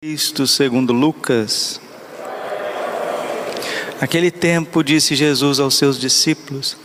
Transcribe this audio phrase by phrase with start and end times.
[0.00, 1.80] Cristo segundo Lucas.
[4.00, 6.76] Naquele tempo disse Jesus aos seus discípulos: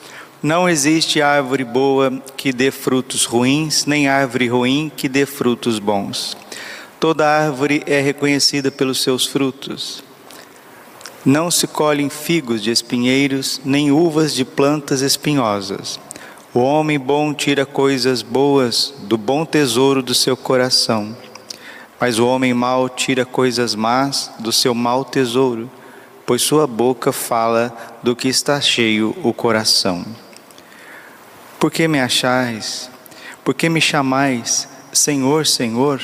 [0.41, 6.35] Não existe árvore boa que dê frutos ruins, nem árvore ruim que dê frutos bons.
[6.99, 10.03] Toda árvore é reconhecida pelos seus frutos.
[11.23, 15.99] Não se colhem figos de espinheiros, nem uvas de plantas espinhosas.
[16.51, 21.15] O homem bom tira coisas boas do bom tesouro do seu coração
[22.03, 25.71] mas o homem mau tira coisas más do seu mau tesouro,
[26.25, 27.73] pois sua boca fala
[28.03, 30.05] do que está cheio o coração.
[31.57, 32.89] Por que me achais?
[33.41, 36.01] Por que me chamais Senhor, Senhor,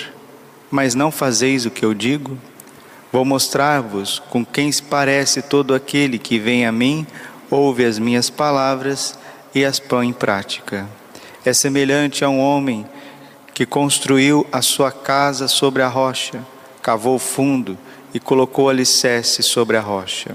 [0.72, 2.38] mas não fazeis o que eu digo?
[3.12, 7.06] Vou mostrar-vos com quem se parece todo aquele que vem a mim,
[7.52, 9.20] ouve as minhas palavras
[9.54, 10.88] e as põe em prática.
[11.44, 12.88] É semelhante a um homem
[13.60, 16.40] que construiu a sua casa sobre a rocha,
[16.82, 17.78] cavou fundo
[18.14, 20.34] e colocou alicerce sobre a rocha.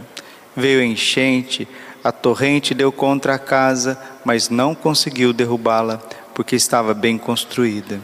[0.55, 1.67] Veio enchente,
[2.05, 6.03] a torrente deu contra a casa, mas não conseguiu derrubá-la,
[6.35, 7.99] porque estava bem construída.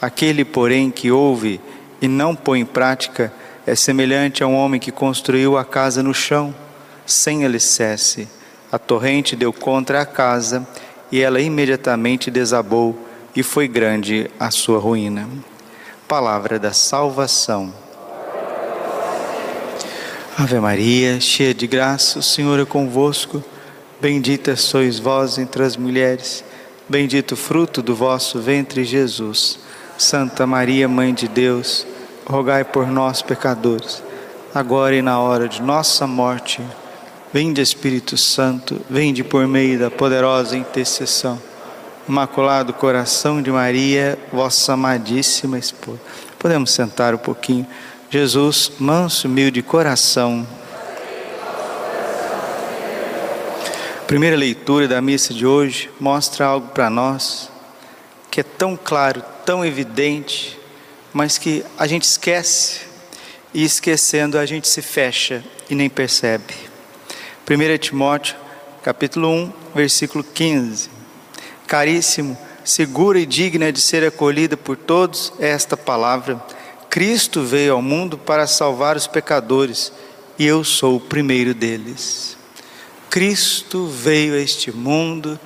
[0.00, 1.60] Aquele, porém, que ouve
[2.00, 3.30] e não põe em prática,
[3.66, 6.54] é semelhante a um homem que construiu a casa no chão,
[7.04, 8.26] sem alicerce.
[8.72, 10.66] A torrente deu contra a casa
[11.12, 13.05] e ela imediatamente desabou
[13.36, 15.28] e foi grande a sua ruína.
[16.08, 17.72] Palavra da salvação.
[20.38, 23.44] Ave Maria, cheia de graça, o Senhor é convosco.
[24.00, 26.42] Bendita sois vós entre as mulheres,
[26.88, 29.58] bendito o fruto do vosso ventre, Jesus.
[29.98, 31.86] Santa Maria, Mãe de Deus,
[32.26, 34.02] rogai por nós, pecadores,
[34.54, 36.62] agora e na hora de nossa morte.
[37.32, 41.40] Vinde, Espírito Santo, vinde por meio da poderosa intercessão
[42.08, 45.98] Imaculado Coração de Maria, vossa amadíssima esposa.
[46.38, 47.66] Podemos sentar um pouquinho.
[48.08, 50.46] Jesus, manso, humilde coração.
[54.06, 57.50] primeira leitura da missa de hoje mostra algo para nós
[58.30, 60.56] que é tão claro, tão evidente,
[61.12, 62.82] mas que a gente esquece
[63.52, 66.54] e esquecendo a gente se fecha e nem percebe.
[67.50, 68.36] 1 Timóteo,
[68.80, 70.95] capítulo 1, versículo 15
[71.66, 76.40] caríssimo, segura e digna de ser acolhida por todos, é esta palavra:
[76.88, 79.92] Cristo veio ao mundo para salvar os pecadores,
[80.38, 82.36] e eu sou o primeiro deles.
[83.10, 85.38] Cristo veio a este mundo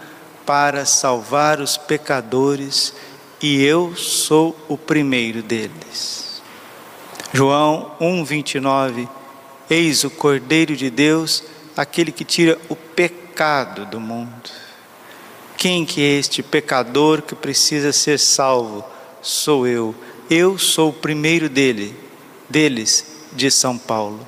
[0.47, 2.93] para salvar os pecadores,
[3.41, 6.43] e eu sou o primeiro deles.
[7.33, 9.09] João 1:29
[9.69, 11.45] Eis o Cordeiro de Deus,
[11.77, 14.51] aquele que tira o pecado do mundo.
[15.61, 18.83] Quem que é este pecador que precisa ser salvo?
[19.21, 19.95] Sou eu.
[20.31, 21.95] Eu sou o primeiro dele,
[22.49, 23.05] deles,
[23.35, 24.27] de São Paulo.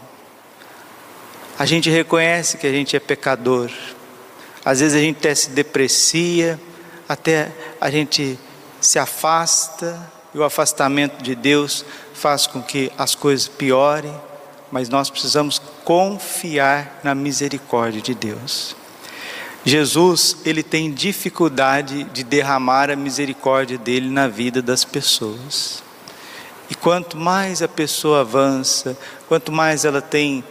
[1.58, 3.70] A gente reconhece que a gente é pecador.
[4.62, 6.60] Às vezes a gente até se deprecia,
[7.08, 7.50] até
[7.80, 8.38] a gente
[8.78, 11.82] se afasta, e o afastamento de Deus
[12.12, 14.14] faz com que as coisas piorem,
[14.70, 18.81] mas nós precisamos confiar na misericórdia de Deus.
[19.64, 25.84] Jesus, ele tem dificuldade de derramar a misericórdia dele na vida das pessoas.
[26.68, 30.42] E quanto mais a pessoa avança, quanto mais ela tem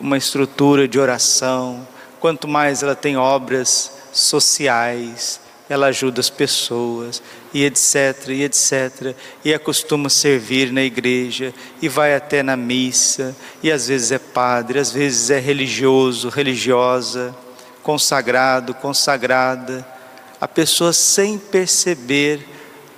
[0.00, 1.86] uma estrutura de oração,
[2.18, 7.22] quanto mais ela tem obras sociais, ela ajuda as pessoas,
[7.52, 9.14] e etc, e etc,
[9.44, 11.52] e acostuma servir na igreja,
[11.82, 17.34] e vai até na missa, e às vezes é padre, às vezes é religioso, religiosa
[17.86, 19.86] consagrado, consagrada,
[20.40, 22.44] a pessoa sem perceber,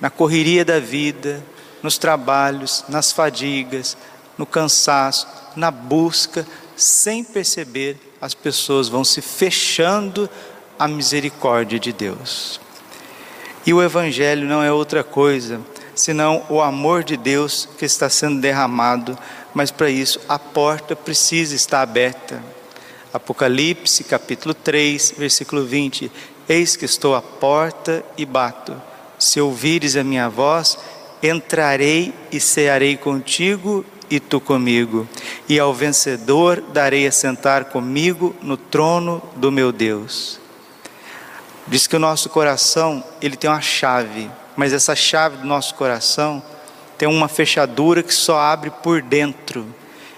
[0.01, 1.45] na correria da vida,
[1.83, 3.95] nos trabalhos, nas fadigas,
[4.35, 6.43] no cansaço, na busca,
[6.75, 10.27] sem perceber, as pessoas vão se fechando
[10.79, 12.59] à misericórdia de Deus.
[13.67, 15.61] E o Evangelho não é outra coisa
[15.93, 19.15] senão o amor de Deus que está sendo derramado,
[19.53, 22.41] mas para isso a porta precisa estar aberta.
[23.11, 26.11] Apocalipse capítulo 3, versículo 20:
[26.47, 28.79] Eis que estou à porta e bato.
[29.17, 30.77] Se ouvires a minha voz,
[31.21, 35.09] entrarei e cearei contigo e tu comigo.
[35.47, 40.39] E ao vencedor darei a sentar comigo no trono do meu Deus.
[41.67, 46.43] Diz que o nosso coração, ele tem uma chave, mas essa chave do nosso coração
[46.95, 49.65] tem uma fechadura que só abre por dentro.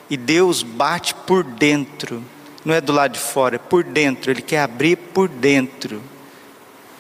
[0.09, 2.21] E Deus bate por dentro
[2.63, 6.01] não é do lado de fora, é por dentro, Ele quer abrir por dentro,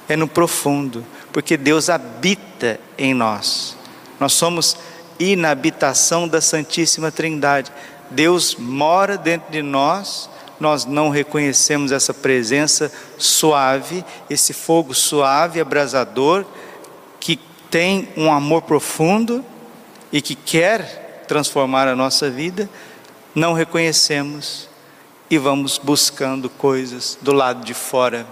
[0.07, 3.77] é no profundo, porque Deus habita em nós,
[4.19, 4.77] nós somos
[5.37, 7.71] na habitação da Santíssima Trindade.
[8.09, 10.29] Deus mora dentro de nós,
[10.59, 16.43] nós não reconhecemos essa presença suave, esse fogo suave, abrasador,
[17.19, 19.45] que tem um amor profundo
[20.11, 22.69] e que quer transformar a nossa vida,
[23.33, 24.67] não reconhecemos
[25.31, 28.27] e vamos buscando coisas do lado de fora.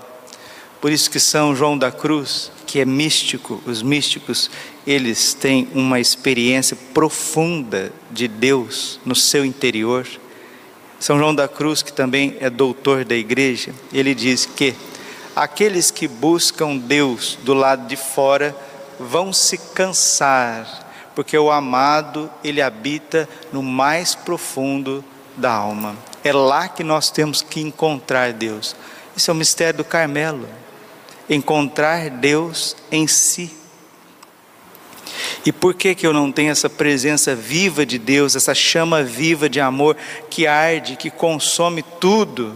[0.82, 4.52] Por isso que São João da Cruz, que é místico, os místicos,
[4.86, 10.06] eles têm uma experiência profunda de Deus no seu interior.
[11.00, 14.76] São João da Cruz, que também é doutor da igreja, ele diz que
[15.34, 18.54] aqueles que buscam Deus do lado de fora
[19.00, 25.02] vão se cansar, porque o amado, ele habita no mais profundo
[25.38, 26.09] da alma.
[26.24, 28.76] É lá que nós temos que encontrar Deus.
[29.16, 30.48] Isso é o mistério do Carmelo
[31.30, 33.52] encontrar Deus em si.
[35.46, 39.50] E por que, que eu não tenho essa presença viva de Deus, essa chama viva
[39.50, 39.96] de amor
[40.30, 42.56] que arde, que consome tudo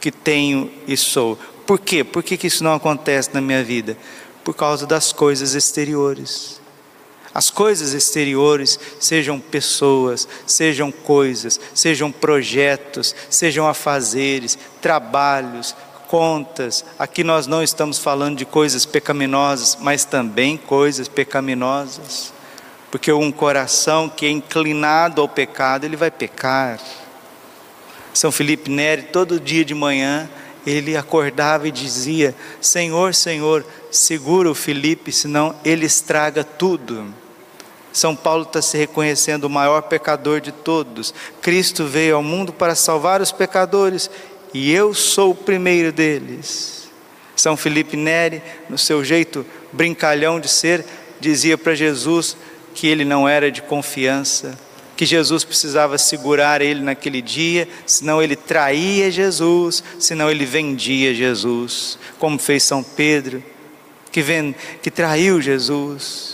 [0.00, 1.38] que tenho e sou?
[1.66, 2.04] Por quê?
[2.04, 3.96] Por que, que isso não acontece na minha vida?
[4.44, 6.61] Por causa das coisas exteriores.
[7.34, 15.74] As coisas exteriores, sejam pessoas, sejam coisas, sejam projetos, sejam afazeres, trabalhos,
[16.08, 16.84] contas.
[16.98, 22.34] Aqui nós não estamos falando de coisas pecaminosas, mas também coisas pecaminosas.
[22.90, 26.78] Porque um coração que é inclinado ao pecado, ele vai pecar.
[28.12, 30.28] São Felipe Neri, todo dia de manhã,
[30.66, 37.21] ele acordava e dizia: Senhor, Senhor, segura o Felipe, senão ele estraga tudo.
[37.92, 41.12] São Paulo está se reconhecendo o maior pecador de todos.
[41.40, 44.10] Cristo veio ao mundo para salvar os pecadores
[44.54, 46.88] e eu sou o primeiro deles.
[47.36, 50.84] São Felipe Neri, no seu jeito brincalhão de ser,
[51.20, 52.36] dizia para Jesus
[52.74, 54.58] que ele não era de confiança,
[54.96, 61.98] que Jesus precisava segurar ele naquele dia, senão ele traía Jesus, senão ele vendia Jesus,
[62.18, 63.42] como fez São Pedro,
[64.10, 66.31] que, vem, que traiu Jesus.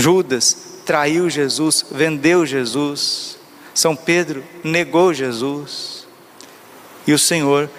[0.00, 3.38] Judas traiu Jesus, vendeu Jesus.
[3.74, 6.06] São Pedro negou Jesus.
[7.06, 7.70] E o Senhor,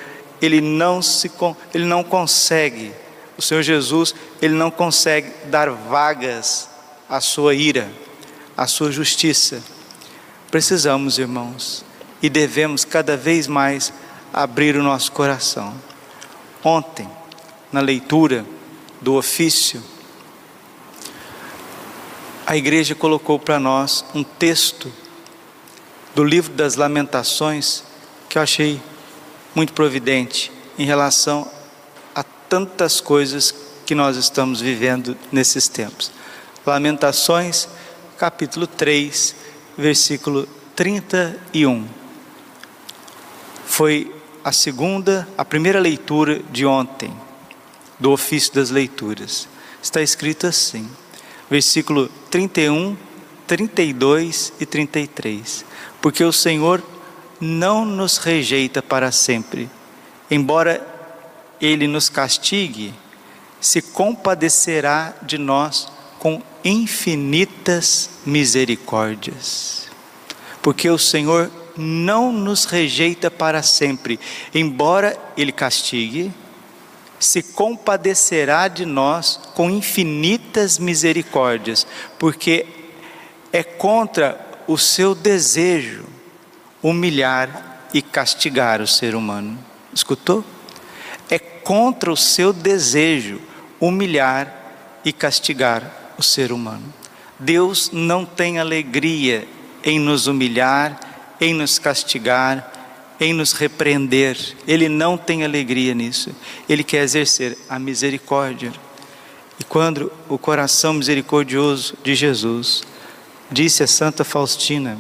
[0.41, 1.31] ele não se
[1.73, 2.91] ele não consegue,
[3.37, 6.69] o Senhor Jesus, ele não consegue dar vagas
[7.09, 7.91] à sua ira,
[8.55, 9.61] à sua justiça.
[10.49, 11.83] Precisamos, irmãos,
[12.21, 13.91] e devemos cada vez mais
[14.33, 15.73] abrir o nosso coração.
[16.63, 17.09] Ontem,
[17.71, 18.45] na leitura
[19.01, 19.81] do ofício,
[22.51, 24.91] a igreja colocou para nós um texto
[26.13, 27.81] do livro das Lamentações
[28.27, 28.77] que eu achei
[29.55, 31.49] muito providente em relação
[32.13, 33.55] a tantas coisas
[33.85, 36.11] que nós estamos vivendo nesses tempos.
[36.65, 37.69] Lamentações,
[38.17, 39.33] capítulo 3,
[39.77, 40.45] versículo
[40.75, 41.87] 31.
[43.65, 44.13] Foi
[44.43, 47.15] a segunda, a primeira leitura de ontem,
[47.97, 49.47] do ofício das leituras.
[49.81, 50.89] Está escrito assim,
[51.49, 52.97] versículo 31,
[53.45, 55.65] 32 e 33.
[56.01, 56.81] Porque o Senhor
[57.39, 59.69] não nos rejeita para sempre.
[60.29, 60.87] Embora
[61.59, 62.93] ele nos castigue,
[63.59, 65.87] se compadecerá de nós
[66.17, 69.87] com infinitas misericórdias.
[70.61, 74.19] Porque o Senhor não nos rejeita para sempre,
[74.53, 76.31] embora ele castigue,
[77.21, 81.85] se compadecerá de nós com infinitas misericórdias,
[82.17, 82.65] porque
[83.53, 86.05] é contra o seu desejo
[86.81, 89.57] humilhar e castigar o ser humano.
[89.93, 90.43] Escutou?
[91.29, 93.39] É contra o seu desejo
[93.79, 94.51] humilhar
[95.05, 96.91] e castigar o ser humano.
[97.37, 99.47] Deus não tem alegria
[99.83, 100.99] em nos humilhar,
[101.39, 102.70] em nos castigar,
[103.21, 104.35] em nos repreender.
[104.67, 106.31] Ele não tem alegria nisso.
[106.67, 108.73] Ele quer exercer a misericórdia.
[109.59, 112.81] E quando o coração misericordioso de Jesus
[113.51, 114.97] disse a Santa Faustina: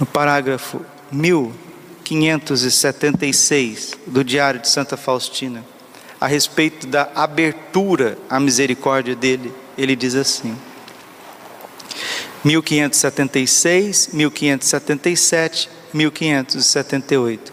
[0.00, 5.64] no parágrafo 1576 do Diário de Santa Faustina,
[6.20, 10.58] a respeito da abertura à misericórdia dele, ele diz assim:
[12.42, 17.52] 1576, 1577, 1578.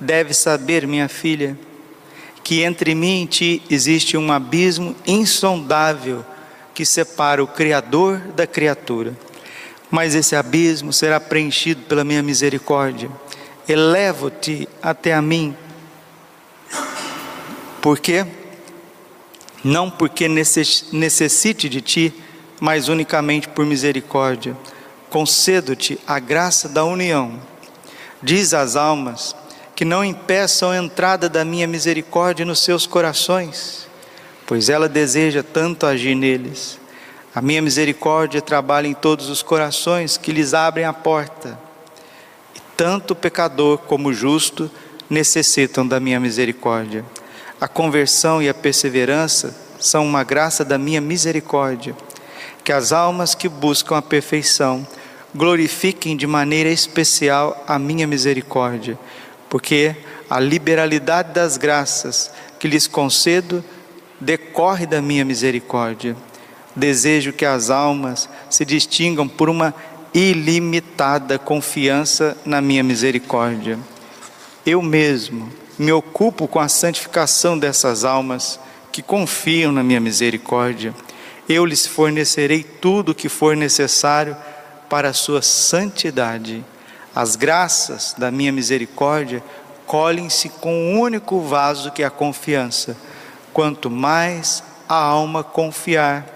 [0.00, 1.58] Deve saber, minha filha,
[2.42, 6.24] que entre mim e ti existe um abismo insondável
[6.72, 9.14] que separa o Criador da criatura
[9.90, 13.10] mas esse abismo será preenchido pela minha misericórdia.
[13.68, 15.56] Elevo-te até a mim.
[17.82, 18.24] Por quê?
[19.64, 22.14] Não porque necessite de ti,
[22.60, 24.56] mas unicamente por misericórdia.
[25.08, 27.40] Concedo-te a graça da união.
[28.22, 29.34] Diz às almas
[29.74, 33.88] que não impeçam a entrada da minha misericórdia nos seus corações,
[34.46, 36.78] pois ela deseja tanto agir neles.
[37.34, 41.58] A minha misericórdia trabalha em todos os corações que lhes abrem a porta.
[42.54, 44.70] E tanto o pecador como o justo
[45.08, 47.04] necessitam da minha misericórdia.
[47.58, 51.96] A conversão e a perseverança são uma graça da minha misericórdia.
[52.62, 54.86] Que as almas que buscam a perfeição
[55.34, 58.98] glorifiquem de maneira especial a minha misericórdia,
[59.48, 59.96] porque
[60.28, 63.64] a liberalidade das graças que lhes concedo
[64.20, 66.16] decorre da minha misericórdia.
[66.76, 69.74] Desejo que as almas se distingam por uma
[70.12, 73.78] ilimitada confiança na minha misericórdia.
[74.64, 78.60] Eu mesmo me ocupo com a santificação dessas almas
[78.92, 80.94] que confiam na minha misericórdia.
[81.48, 84.36] Eu lhes fornecerei tudo o que for necessário
[84.90, 86.64] para a sua santidade.
[87.14, 89.42] As graças da minha misericórdia
[89.86, 92.96] colhem-se com um único vaso que é a confiança.
[93.52, 96.26] Quanto mais a alma confiar,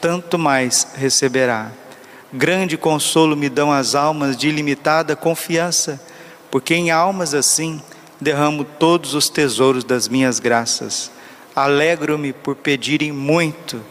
[0.00, 1.72] tanto mais receberá.
[2.32, 6.00] Grande consolo me dão as almas de ilimitada confiança,
[6.50, 7.80] porque em almas assim
[8.20, 11.10] derramo todos os tesouros das minhas graças.
[11.54, 13.82] Alegro-me por pedirem muito,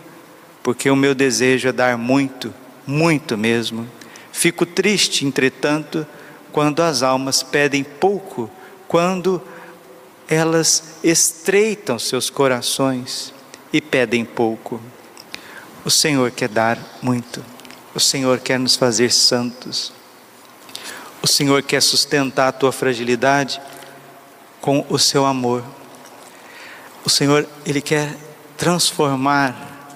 [0.62, 2.54] porque o meu desejo é dar muito,
[2.86, 3.88] muito mesmo.
[4.32, 6.06] Fico triste, entretanto,
[6.52, 8.50] quando as almas pedem pouco,
[8.88, 9.42] quando
[10.28, 13.34] elas estreitam seus corações
[13.72, 14.82] e pedem pouco.
[15.84, 17.44] O Senhor quer dar muito,
[17.94, 19.94] o Senhor quer nos fazer santos,
[21.22, 23.62] o Senhor quer sustentar a tua fragilidade
[24.62, 25.64] com o seu amor.
[27.06, 28.16] O Senhor, Ele quer
[28.58, 29.90] transformar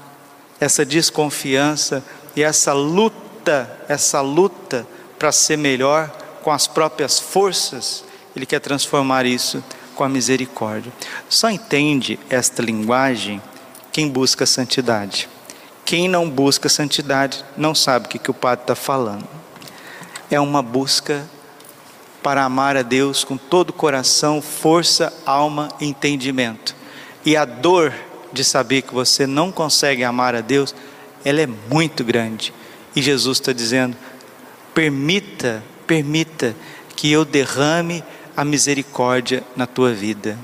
[0.60, 2.04] essa desconfiança
[2.36, 6.10] e essa luta, essa luta para ser melhor
[6.44, 8.04] com as próprias forças,
[8.36, 9.64] Ele quer transformar isso
[9.96, 10.92] com a misericórdia.
[11.28, 13.42] Só entende esta linguagem
[13.92, 15.28] quem busca santidade.
[15.84, 19.40] Quem não busca santidade não sabe o que, que o padre está falando
[20.30, 21.28] é uma busca
[22.22, 26.76] para amar a Deus com todo o coração, força, alma e entendimento.
[27.26, 27.94] E a dor
[28.32, 30.76] de saber que você não consegue amar a Deus,
[31.24, 32.54] ela é muito grande.
[32.96, 33.96] E Jesus está dizendo:
[34.74, 36.56] permita, permita
[36.96, 38.04] que eu derrame
[38.36, 40.38] a misericórdia na tua vida.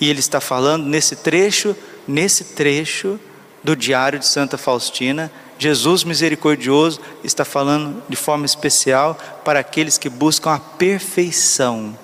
[0.00, 1.76] E ele está falando nesse trecho,
[2.08, 3.20] nesse trecho
[3.62, 10.08] do Diário de Santa Faustina, Jesus misericordioso está falando de forma especial para aqueles que
[10.08, 11.96] buscam a perfeição,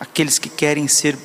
[0.00, 1.16] aqueles que querem ser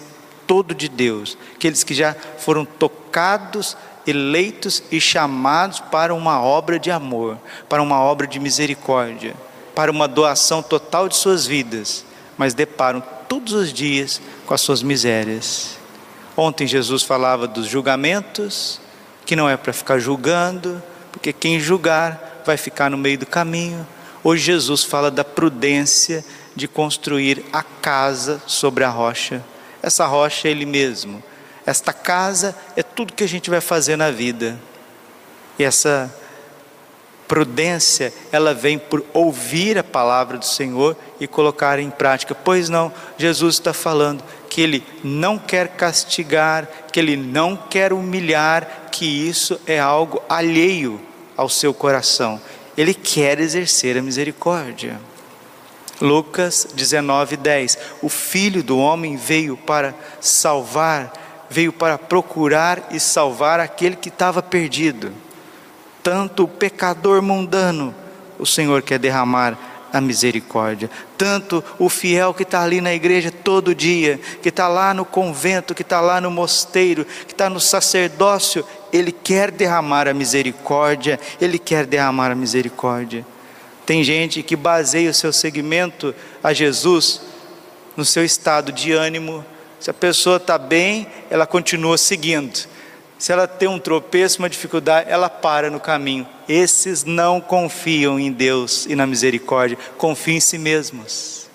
[0.45, 6.91] todo de Deus, aqueles que já foram tocados, eleitos e chamados para uma obra de
[6.91, 7.37] amor,
[7.69, 9.33] para uma obra de misericórdia,
[9.75, 12.05] para uma doação total de suas vidas,
[12.37, 15.77] mas deparam todos os dias com as suas misérias.
[16.35, 18.79] Ontem Jesus falava dos julgamentos,
[19.25, 20.81] que não é para ficar julgando,
[21.11, 23.87] porque quem julgar vai ficar no meio do caminho.
[24.23, 29.43] Hoje Jesus fala da prudência de construir a casa sobre a rocha.
[29.81, 31.23] Essa rocha é Ele mesmo.
[31.65, 34.59] Esta casa é tudo que a gente vai fazer na vida.
[35.57, 36.13] E essa
[37.27, 42.35] prudência, ela vem por ouvir a palavra do Senhor e colocar em prática.
[42.35, 48.89] Pois não, Jesus está falando que Ele não quer castigar, que Ele não quer humilhar,
[48.91, 51.01] que isso é algo alheio
[51.35, 52.39] ao seu coração.
[52.77, 54.99] Ele quer exercer a misericórdia.
[56.01, 57.77] Lucas 19, 10.
[58.01, 61.11] O Filho do Homem veio para salvar,
[61.53, 65.11] veio para procurar e salvar aquele que estava perdido.
[66.01, 67.93] Tanto o pecador mundano,
[68.39, 69.57] o Senhor quer derramar
[69.93, 70.89] a misericórdia.
[71.15, 75.75] Tanto o fiel que está ali na igreja todo dia, que está lá no convento,
[75.75, 81.59] que está lá no mosteiro, que está no sacerdócio, ele quer derramar a misericórdia, ele
[81.59, 83.23] quer derramar a misericórdia.
[83.85, 87.21] Tem gente que baseia o seu segmento a Jesus
[87.95, 89.45] no seu estado de ânimo.
[89.83, 92.57] Se a pessoa está bem, ela continua seguindo.
[93.19, 96.25] Se ela tem um tropeço, uma dificuldade, ela para no caminho.
[96.47, 101.49] Esses não confiam em Deus e na misericórdia, confiam em si mesmos.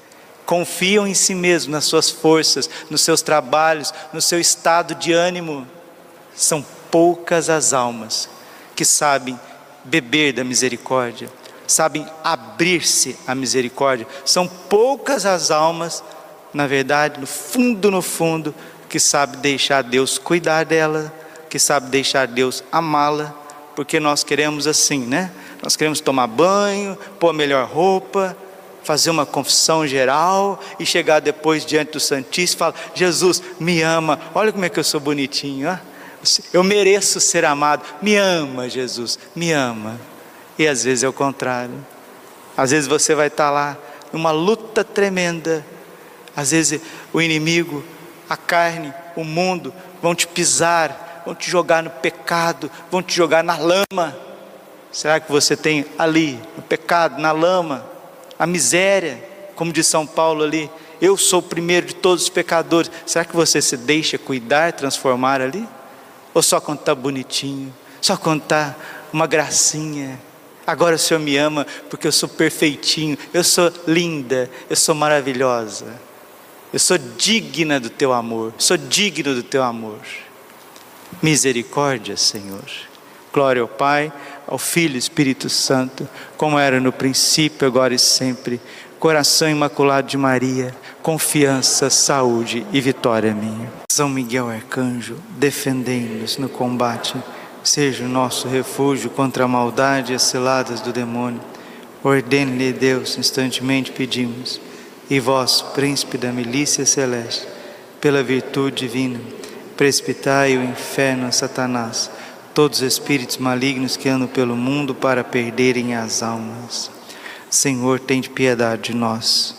[0.44, 5.66] Confiam em si mesmos, nas suas forças, nos seus trabalhos, no seu estado de ânimo.
[6.36, 8.28] São poucas as almas
[8.76, 9.40] que sabem
[9.84, 11.30] beber da misericórdia,
[11.66, 14.06] sabem abrir-se à misericórdia.
[14.26, 16.04] São poucas as almas,
[16.52, 18.54] na verdade, no fundo, no fundo,
[18.88, 21.12] que sabem deixar Deus cuidar dela
[21.48, 23.34] que sabe deixar Deus amá-la,
[23.74, 25.30] porque nós queremos assim, né?
[25.62, 28.36] Nós queremos tomar banho, pôr a melhor roupa,
[28.84, 34.20] fazer uma confissão geral e chegar depois diante do Santíssimo e falar: Jesus, me ama,
[34.34, 35.76] olha como é que eu sou bonitinho, ó.
[36.52, 39.98] eu mereço ser amado, me ama, Jesus, me ama.
[40.58, 41.74] E às vezes é o contrário,
[42.56, 43.76] às vezes você vai estar lá
[44.12, 45.64] numa luta tremenda,
[46.38, 46.80] às vezes
[47.12, 47.82] o inimigo,
[48.30, 53.42] a carne, o mundo vão te pisar, vão te jogar no pecado, vão te jogar
[53.42, 54.16] na lama.
[54.92, 57.84] Será que você tem ali, no pecado, na lama,
[58.38, 59.20] a miséria,
[59.56, 62.88] como diz São Paulo ali, eu sou o primeiro de todos os pecadores.
[63.04, 65.66] Será que você se deixa cuidar, transformar ali?
[66.32, 68.76] Ou só quando está bonitinho, só quando está
[69.12, 70.20] uma gracinha?
[70.64, 76.06] Agora o Senhor me ama porque eu sou perfeitinho, eu sou linda, eu sou maravilhosa,
[76.72, 80.00] eu sou digna do teu amor, sou digno do teu amor.
[81.22, 82.64] Misericórdia, Senhor.
[83.32, 84.12] Glória ao Pai
[84.48, 88.58] ao Filho e Espírito Santo, como era no princípio, agora e sempre.
[88.98, 93.70] Coração imaculado de Maria, confiança, saúde e vitória minha.
[93.92, 97.14] São Miguel Arcanjo, defendei-nos no combate,
[97.62, 101.40] seja o nosso refúgio contra a maldade e as ciladas do demônio.
[102.02, 104.60] Ordene-lhe Deus, instantemente pedimos.
[105.10, 107.46] E vós, príncipe da milícia celeste,
[108.00, 109.20] pela virtude divina,
[109.76, 112.10] precipitai o inferno a Satanás
[112.58, 116.90] todos os espíritos malignos que andam pelo mundo para perderem as almas.
[117.48, 119.54] Senhor, tem de piedade de nós.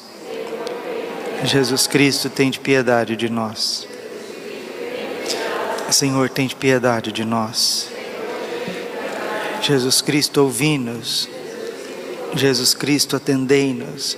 [1.46, 3.88] Jesus Cristo, tem de piedade de nós.
[5.90, 7.90] Senhor, tem de piedade de nós.
[9.62, 11.30] Jesus Cristo, ouvi-nos.
[12.36, 14.18] Jesus Cristo, atendei-nos.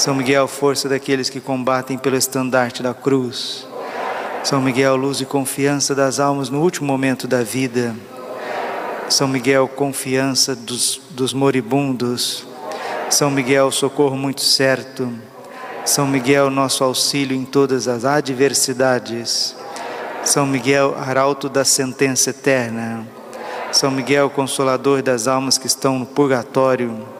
[0.00, 3.68] São Miguel, força daqueles que combatem pelo estandarte da cruz.
[4.42, 7.94] São Miguel, luz e confiança das almas no último momento da vida.
[9.10, 12.46] São Miguel, confiança dos, dos moribundos.
[13.10, 15.12] São Miguel, socorro muito certo.
[15.84, 19.54] São Miguel, nosso auxílio em todas as adversidades.
[20.24, 23.06] São Miguel, arauto da sentença eterna.
[23.70, 27.19] São Miguel, consolador das almas que estão no purgatório.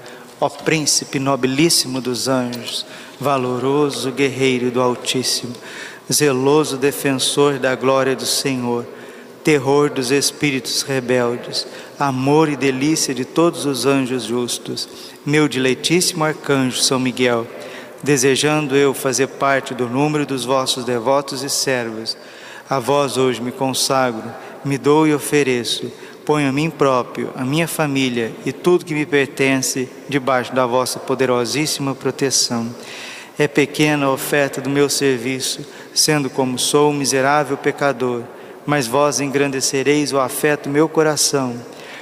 [0.43, 2.83] Ó Príncipe nobilíssimo dos anjos,
[3.19, 5.53] valoroso guerreiro do Altíssimo,
[6.11, 8.83] zeloso defensor da glória do Senhor,
[9.43, 11.67] terror dos espíritos rebeldes,
[11.99, 14.89] amor e delícia de todos os anjos justos,
[15.23, 17.45] meu diletíssimo arcanjo São Miguel,
[18.01, 22.17] desejando eu fazer parte do número dos vossos devotos e servos,
[22.67, 24.33] a vós hoje me consagro,
[24.65, 25.91] me dou e ofereço,
[26.31, 30.97] ponho a mim próprio, a minha família e tudo que me pertence debaixo da vossa
[30.97, 32.73] poderosíssima proteção.
[33.37, 38.23] É pequena a oferta do meu serviço, sendo como sou um miserável pecador,
[38.65, 41.53] mas vós engrandecereis o afeto do meu coração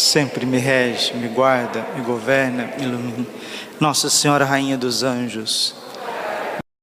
[0.00, 3.26] sempre me rege, me guarda, me governa, me ilumina.
[3.78, 5.74] Nossa Senhora, Rainha dos Anjos,